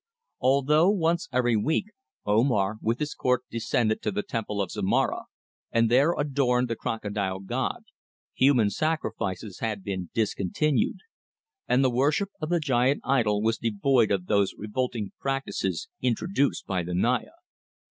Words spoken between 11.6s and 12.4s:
and the worship